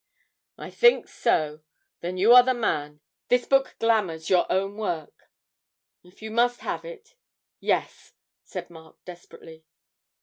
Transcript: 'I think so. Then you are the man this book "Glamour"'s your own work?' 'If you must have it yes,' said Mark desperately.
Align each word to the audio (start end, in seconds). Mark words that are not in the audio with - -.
'I 0.57 0.71
think 0.71 1.07
so. 1.07 1.61
Then 1.99 2.17
you 2.17 2.33
are 2.33 2.41
the 2.41 2.55
man 2.55 3.01
this 3.27 3.45
book 3.45 3.75
"Glamour"'s 3.77 4.31
your 4.31 4.51
own 4.51 4.75
work?' 4.75 5.29
'If 6.01 6.23
you 6.23 6.31
must 6.31 6.61
have 6.61 6.83
it 6.83 7.13
yes,' 7.59 8.13
said 8.43 8.71
Mark 8.71 8.97
desperately. 9.05 9.63